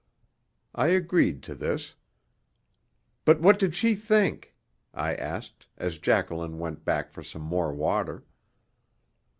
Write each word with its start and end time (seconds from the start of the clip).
I 0.73 0.87
agreed 0.87 1.43
to 1.43 1.53
this. 1.53 1.93
"But 3.23 3.39
what 3.39 3.59
did 3.59 3.75
she 3.75 3.93
think?" 3.93 4.55
I 4.95 5.13
asked, 5.13 5.67
as 5.77 5.99
Jacqueline 5.99 6.57
went 6.57 6.83
back 6.83 7.11
for 7.11 7.21
some 7.21 7.43
more 7.43 7.71
water. 7.71 8.23